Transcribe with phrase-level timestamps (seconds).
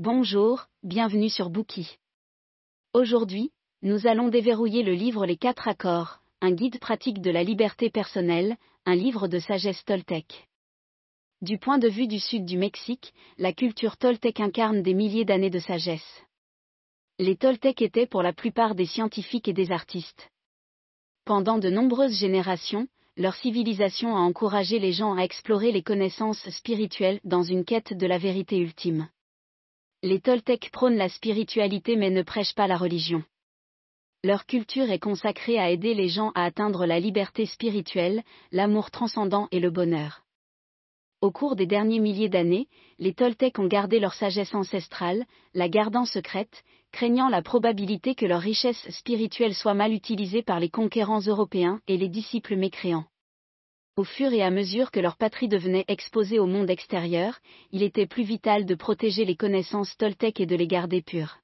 [0.00, 1.98] Bonjour, bienvenue sur Bookie.
[2.94, 3.50] Aujourd'hui,
[3.82, 8.56] nous allons déverrouiller le livre Les quatre accords, un guide pratique de la liberté personnelle,
[8.86, 10.46] un livre de sagesse toltèque.
[11.42, 15.50] Du point de vue du sud du Mexique, la culture toltèque incarne des milliers d'années
[15.50, 16.22] de sagesse.
[17.18, 20.30] Les Toltecs étaient pour la plupart des scientifiques et des artistes.
[21.24, 22.86] Pendant de nombreuses générations,
[23.16, 28.06] leur civilisation a encouragé les gens à explorer les connaissances spirituelles dans une quête de
[28.06, 29.08] la vérité ultime.
[30.04, 33.24] Les Toltecs prônent la spiritualité mais ne prêchent pas la religion.
[34.22, 38.22] Leur culture est consacrée à aider les gens à atteindre la liberté spirituelle,
[38.52, 40.22] l'amour transcendant et le bonheur.
[41.20, 42.68] Au cours des derniers milliers d'années,
[43.00, 48.40] les Toltecs ont gardé leur sagesse ancestrale, la gardant secrète, craignant la probabilité que leur
[48.40, 53.06] richesse spirituelle soit mal utilisée par les conquérants européens et les disciples mécréants.
[53.98, 57.40] Au fur et à mesure que leur patrie devenait exposée au monde extérieur,
[57.72, 61.38] il était plus vital de protéger les connaissances toltèques et de les garder pures.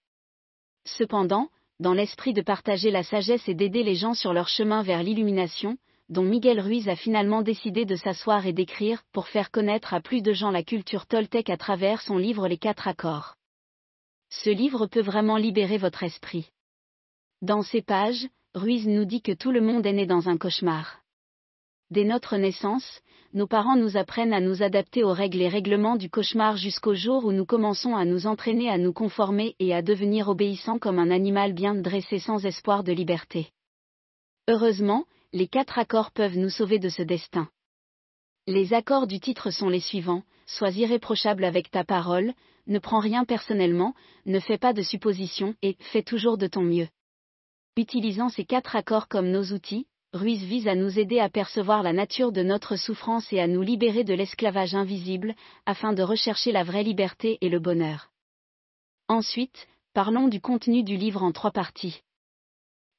[0.85, 1.48] Cependant,
[1.81, 5.78] dans l'esprit de partager la sagesse et d'aider les gens sur leur chemin vers l'illumination,
[6.09, 10.23] dont Miguel Ruiz a finalement décidé de s'asseoir et d'écrire pour faire connaître à plus
[10.23, 13.34] de gens la culture toltèque à travers son livre Les quatre accords.
[14.31, 16.50] Ce livre peut vraiment libérer votre esprit.
[17.43, 21.00] Dans ces pages, Ruiz nous dit que tout le monde est né dans un cauchemar.
[21.95, 23.03] Dès notre naissance,
[23.34, 27.25] nos parents nous apprennent à nous adapter aux règles et règlements du cauchemar jusqu'au jour
[27.25, 31.12] où nous commençons à nous entraîner à nous conformer et à devenir obéissants comme un
[31.12, 33.53] animal bien dressé sans espoir de liberté.
[34.48, 37.48] Heureusement, les quatre accords peuvent nous sauver de ce destin.
[38.48, 42.34] Les accords du titre sont les suivants, sois irréprochable avec ta parole,
[42.67, 43.95] ne prends rien personnellement,
[44.27, 46.89] ne fais pas de suppositions et fais toujours de ton mieux.
[47.77, 51.93] Utilisant ces quatre accords comme nos outils, Ruiz vise à nous aider à percevoir la
[51.93, 55.34] nature de notre souffrance et à nous libérer de l'esclavage invisible,
[55.67, 58.12] afin de rechercher la vraie liberté et le bonheur.
[59.09, 62.05] Ensuite, parlons du contenu du livre en trois parties.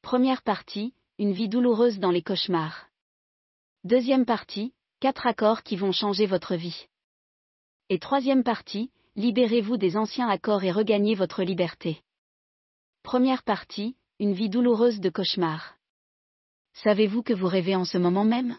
[0.02, 2.90] Première partie, une vie douloureuse dans les cauchemars.
[3.86, 6.88] Deuxième partie, quatre accords qui vont changer votre vie.
[7.88, 12.02] Et troisième partie, libérez-vous des anciens accords et regagnez votre liberté.
[13.04, 15.75] Première partie, une vie douloureuse de cauchemars.
[16.84, 18.58] Savez-vous que vous rêvez en ce moment même?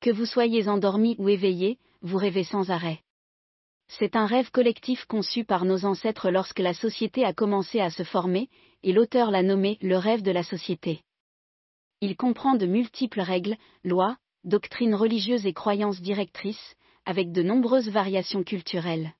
[0.00, 3.00] Que vous soyez endormi ou éveillé, vous rêvez sans arrêt.
[3.88, 8.02] C'est un rêve collectif conçu par nos ancêtres lorsque la société a commencé à se
[8.02, 8.50] former,
[8.82, 11.00] et l'auteur l'a nommé le rêve de la société.
[12.00, 16.74] Il comprend de multiples règles, lois, doctrines religieuses et croyances directrices,
[17.06, 19.14] avec de nombreuses variations culturelles.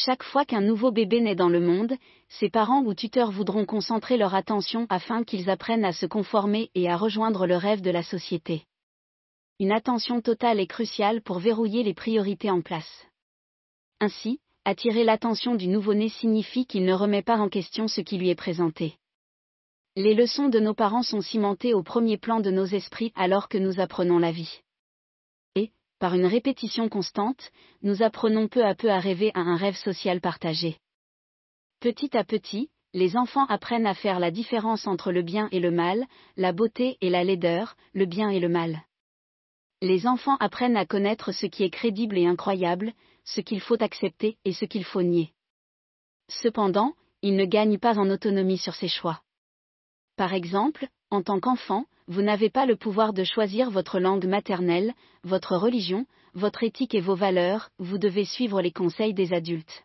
[0.00, 1.92] Chaque fois qu'un nouveau bébé naît dans le monde,
[2.28, 6.88] ses parents ou tuteurs voudront concentrer leur attention afin qu'ils apprennent à se conformer et
[6.88, 8.62] à rejoindre le rêve de la société.
[9.58, 13.08] Une attention totale est cruciale pour verrouiller les priorités en place.
[13.98, 18.28] Ainsi, attirer l'attention du nouveau-né signifie qu'il ne remet pas en question ce qui lui
[18.28, 18.94] est présenté.
[19.96, 23.58] Les leçons de nos parents sont cimentées au premier plan de nos esprits alors que
[23.58, 24.60] nous apprenons la vie.
[25.98, 27.50] Par une répétition constante,
[27.82, 30.78] nous apprenons peu à peu à rêver à un rêve social partagé.
[31.80, 35.70] Petit à petit, les enfants apprennent à faire la différence entre le bien et le
[35.70, 36.04] mal,
[36.36, 38.82] la beauté et la laideur, le bien et le mal.
[39.82, 42.92] Les enfants apprennent à connaître ce qui est crédible et incroyable,
[43.24, 45.32] ce qu'il faut accepter et ce qu'il faut nier.
[46.28, 49.20] Cependant, ils ne gagnent pas en autonomie sur ces choix.
[50.16, 54.94] Par exemple, en tant qu'enfant, vous n'avez pas le pouvoir de choisir votre langue maternelle,
[55.24, 59.84] votre religion, votre éthique et vos valeurs, vous devez suivre les conseils des adultes.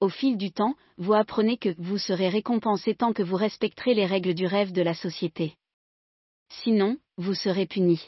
[0.00, 4.06] Au fil du temps, vous apprenez que vous serez récompensé tant que vous respecterez les
[4.06, 5.54] règles du rêve de la société.
[6.62, 8.00] Sinon, vous serez puni.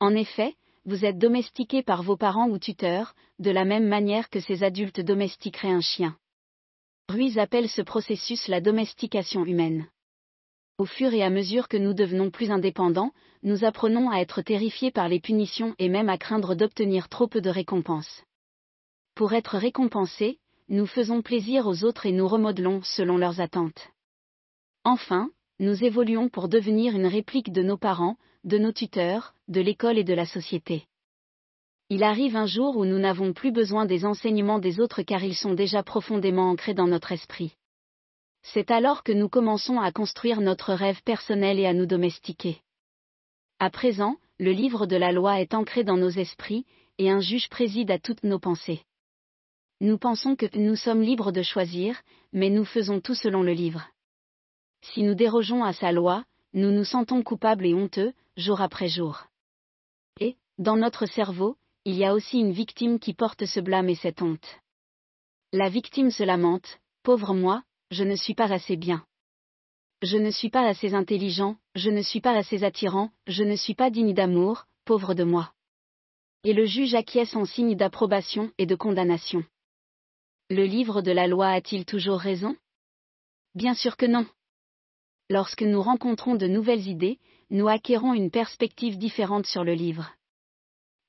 [0.00, 4.40] En effet, vous êtes domestiqué par vos parents ou tuteurs, de la même manière que
[4.40, 6.16] ces adultes domestiqueraient un chien.
[7.08, 9.86] Ruiz appelle ce processus la domestication humaine.
[10.78, 13.10] Au fur et à mesure que nous devenons plus indépendants,
[13.42, 17.40] nous apprenons à être terrifiés par les punitions et même à craindre d'obtenir trop peu
[17.40, 18.22] de récompenses.
[19.16, 23.88] Pour être récompensés, nous faisons plaisir aux autres et nous remodelons selon leurs attentes.
[24.84, 29.98] Enfin, nous évoluons pour devenir une réplique de nos parents, de nos tuteurs, de l'école
[29.98, 30.84] et de la société.
[31.90, 35.34] Il arrive un jour où nous n'avons plus besoin des enseignements des autres car ils
[35.34, 37.57] sont déjà profondément ancrés dans notre esprit.
[38.42, 42.62] C'est alors que nous commençons à construire notre rêve personnel et à nous domestiquer.
[43.58, 46.64] À présent, le livre de la loi est ancré dans nos esprits,
[46.98, 48.82] et un juge préside à toutes nos pensées.
[49.80, 52.00] Nous pensons que nous sommes libres de choisir,
[52.32, 53.88] mais nous faisons tout selon le livre.
[54.82, 59.24] Si nous dérogeons à sa loi, nous nous sentons coupables et honteux, jour après jour.
[60.20, 63.94] Et, dans notre cerveau, il y a aussi une victime qui porte ce blâme et
[63.94, 64.60] cette honte.
[65.52, 69.04] La victime se lamente, pauvre moi, je ne suis pas assez bien.
[70.02, 73.74] Je ne suis pas assez intelligent, je ne suis pas assez attirant, je ne suis
[73.74, 75.52] pas digne d'amour, pauvre de moi.
[76.44, 79.44] Et le juge acquiesce en signe d'approbation et de condamnation.
[80.50, 82.56] Le livre de la loi a-t-il toujours raison?
[83.54, 84.26] Bien sûr que non.
[85.30, 87.18] Lorsque nous rencontrons de nouvelles idées,
[87.50, 90.12] nous acquérons une perspective différente sur le livre.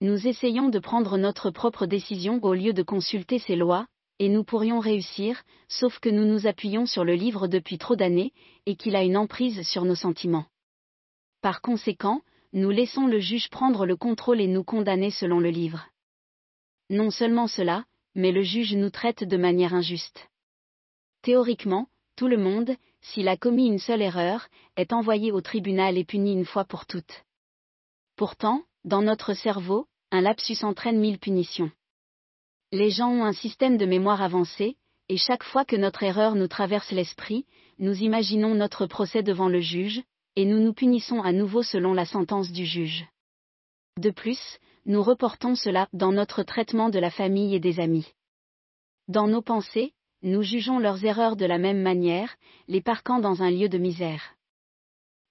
[0.01, 3.85] Nous essayons de prendre notre propre décision au lieu de consulter ces lois,
[4.19, 8.33] et nous pourrions réussir, sauf que nous nous appuyons sur le livre depuis trop d'années,
[8.65, 10.45] et qu'il a une emprise sur nos sentiments.
[11.41, 12.21] Par conséquent,
[12.51, 15.87] nous laissons le juge prendre le contrôle et nous condamner selon le livre.
[16.89, 17.85] Non seulement cela,
[18.15, 20.29] mais le juge nous traite de manière injuste.
[21.21, 26.03] Théoriquement, tout le monde, s'il a commis une seule erreur, est envoyé au tribunal et
[26.03, 27.23] puni une fois pour toutes.
[28.17, 31.71] Pourtant, dans notre cerveau, un lapsus entraîne mille punitions.
[32.71, 34.77] Les gens ont un système de mémoire avancé,
[35.09, 37.45] et chaque fois que notre erreur nous traverse l'esprit,
[37.79, 40.03] nous imaginons notre procès devant le juge,
[40.35, 43.05] et nous nous punissons à nouveau selon la sentence du juge.
[43.97, 48.13] De plus, nous reportons cela dans notre traitement de la famille et des amis.
[49.07, 52.35] Dans nos pensées, nous jugeons leurs erreurs de la même manière,
[52.67, 54.35] les parquant dans un lieu de misère.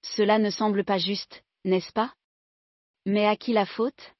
[0.02, 2.12] Cela ne semble pas juste, n'est-ce pas?
[3.06, 4.14] Mais à qui la faute?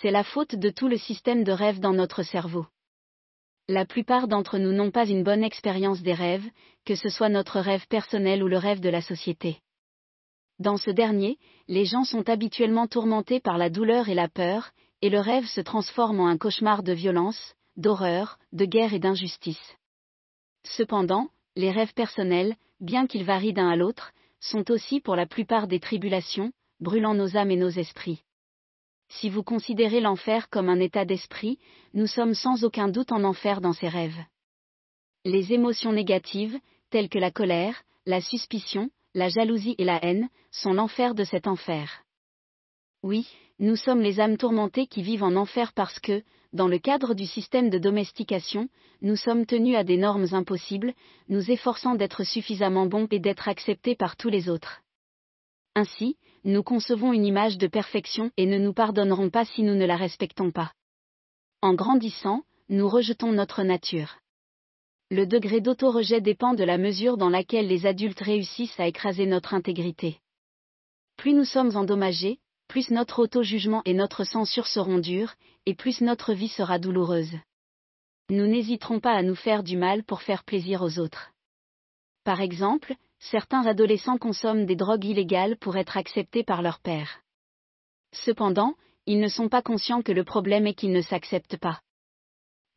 [0.00, 2.66] C'est la faute de tout le système de rêve dans notre cerveau.
[3.68, 6.48] La plupart d'entre nous n'ont pas une bonne expérience des rêves,
[6.84, 9.58] que ce soit notre rêve personnel ou le rêve de la société.
[10.58, 11.38] Dans ce dernier,
[11.68, 14.70] les gens sont habituellement tourmentés par la douleur et la peur,
[15.02, 19.76] et le rêve se transforme en un cauchemar de violence, d'horreur, de guerre et d'injustice.
[20.64, 25.66] Cependant, les rêves personnels, bien qu'ils varient d'un à l'autre, sont aussi pour la plupart
[25.66, 28.22] des tribulations, brûlant nos âmes et nos esprits.
[29.08, 31.58] Si vous considérez l'enfer comme un état d'esprit,
[31.94, 34.18] nous sommes sans aucun doute en enfer dans ces rêves.
[35.24, 36.58] Les émotions négatives,
[36.90, 41.46] telles que la colère, la suspicion, la jalousie et la haine, sont l'enfer de cet
[41.46, 42.04] enfer.
[43.02, 46.22] Oui, nous sommes les âmes tourmentées qui vivent en enfer parce que,
[46.52, 48.68] dans le cadre du système de domestication,
[49.02, 50.94] nous sommes tenus à des normes impossibles,
[51.28, 54.82] nous efforçant d'être suffisamment bons et d'être acceptés par tous les autres.
[55.76, 59.84] Ainsi, nous concevons une image de perfection et ne nous pardonnerons pas si nous ne
[59.84, 60.72] la respectons pas.
[61.60, 64.16] En grandissant, nous rejetons notre nature.
[65.10, 69.52] Le degré d'auto-rejet dépend de la mesure dans laquelle les adultes réussissent à écraser notre
[69.52, 70.18] intégrité.
[71.18, 72.38] Plus nous sommes endommagés,
[72.68, 75.34] plus notre auto-jugement et notre censure seront durs,
[75.66, 77.36] et plus notre vie sera douloureuse.
[78.30, 81.32] Nous n'hésiterons pas à nous faire du mal pour faire plaisir aux autres.
[82.24, 87.22] Par exemple, certains adolescents consomment des drogues illégales pour être acceptés par leur père.
[88.12, 88.74] Cependant,
[89.06, 91.80] ils ne sont pas conscients que le problème est qu'ils ne s'acceptent pas.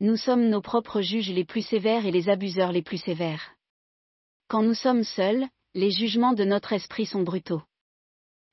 [0.00, 3.54] Nous sommes nos propres juges les plus sévères et les abuseurs les plus sévères.
[4.48, 7.62] Quand nous sommes seuls, les jugements de notre esprit sont brutaux.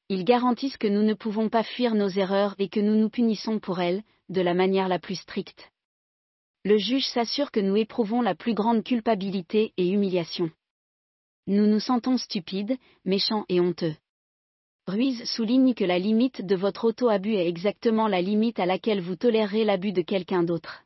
[0.10, 3.60] Ils garantissent que nous ne pouvons pas fuir nos erreurs et que nous nous punissons
[3.60, 5.72] pour elles, de la manière la plus stricte.
[6.64, 10.52] Le juge s'assure que nous éprouvons la plus grande culpabilité et humiliation
[11.48, 13.96] nous nous sentons stupides, méchants et honteux.
[14.86, 19.16] Ruiz souligne que la limite de votre auto-abus est exactement la limite à laquelle vous
[19.16, 20.84] tolérerez l'abus de quelqu'un d'autre.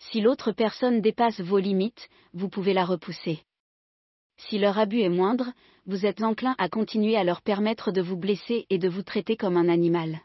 [0.00, 3.42] Si l'autre personne dépasse vos limites, vous pouvez la repousser.
[4.38, 5.52] Si leur abus est moindre,
[5.86, 9.36] vous êtes enclin à continuer à leur permettre de vous blesser et de vous traiter
[9.36, 10.20] comme un animal.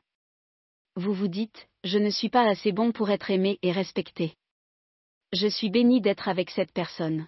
[0.95, 4.33] Vous vous dites, je ne suis pas assez bon pour être aimé et respecté.
[5.33, 7.27] Je suis béni d'être avec cette personne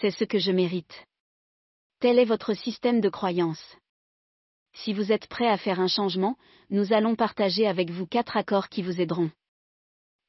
[0.00, 1.06] c'est ce que je mérite.
[2.06, 3.76] Tel est votre système de croyance.
[4.74, 6.36] Si vous êtes prêt à faire un changement,
[6.70, 9.32] nous allons partager avec vous quatre accords qui vous aideront.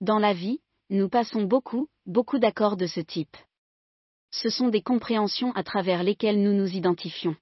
[0.02, 3.38] Dans la vie, nous passons beaucoup, beaucoup d'accords de ce type.
[4.32, 7.36] Ce sont des compréhensions à travers lesquelles nous nous identifions.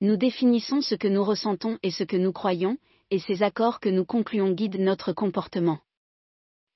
[0.00, 2.78] Nous définissons ce que nous ressentons et ce que nous croyons,
[3.10, 5.80] et ces accords que nous concluons guident notre comportement.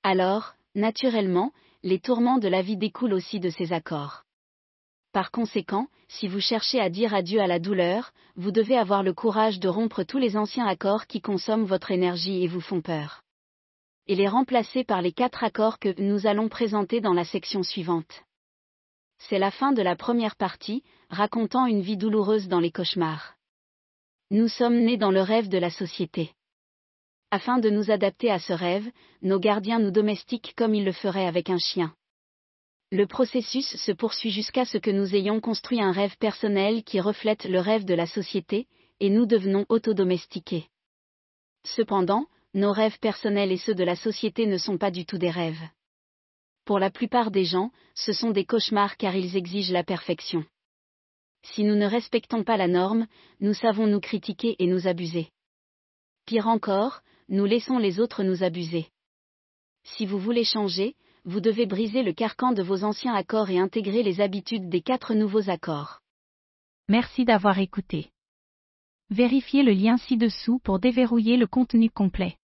[0.03, 4.25] Alors, naturellement, les tourments de la vie découlent aussi de ces accords.
[5.17, 9.15] Par conséquent, si vous cherchez à dire adieu à la douleur, vous devez avoir le
[9.15, 13.23] courage de rompre tous les anciens accords qui consomment votre énergie et vous font peur.
[14.05, 18.25] Et les remplacer par les quatre accords que nous allons présenter dans la section suivante.
[19.17, 23.37] C'est la fin de la première partie, racontant une vie douloureuse dans les cauchemars.
[24.29, 26.35] Nous sommes nés dans le rêve de la société.
[27.31, 28.87] Afin de nous adapter à ce rêve,
[29.23, 31.95] nos gardiens nous domestiquent comme ils le feraient avec un chien.
[32.89, 37.43] Le processus se poursuit jusqu'à ce que nous ayons construit un rêve personnel qui reflète
[37.43, 38.67] le rêve de la société,
[39.01, 40.67] et nous devenons autodomestiqués.
[41.65, 45.29] Cependant, nos rêves personnels et ceux de la société ne sont pas du tout des
[45.29, 45.61] rêves.
[46.63, 50.45] Pour la plupart des gens, ce sont des cauchemars car ils exigent la perfection.
[51.43, 53.07] Si nous ne respectons pas la norme,
[53.41, 55.29] nous savons nous critiquer et nous abuser.
[56.25, 58.87] Pire encore, nous laissons les autres nous abuser.
[59.83, 60.95] Si vous voulez changer,
[61.27, 65.13] vous devez briser le carcan de vos anciens accords et intégrer les habitudes des quatre
[65.13, 65.99] nouveaux accords.
[66.87, 68.11] Merci d'avoir écouté.
[69.09, 72.37] Vérifiez le lien ci-dessous pour déverrouiller le contenu complet.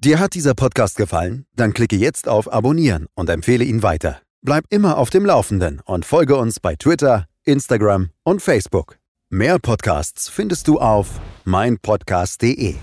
[0.00, 1.44] Dir hat dieser Podcast gefallen?
[1.56, 4.22] Dann klicke jetzt auf Abonnieren und empfehle ihn weiter.
[4.42, 8.98] Bleib immer auf dem Laufenden und folge uns bei Twitter, Instagram und Facebook.
[9.28, 12.76] Mehr Podcasts findest du auf meinpodcast.de.